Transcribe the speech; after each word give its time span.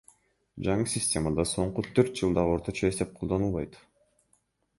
Жаңы 0.67 0.87
системада 0.93 1.45
соңку 1.49 1.85
төрт 1.99 2.17
жылдагы 2.23 2.55
орточо 2.57 2.89
эсеп 2.95 3.13
колдонулбайт. 3.21 3.79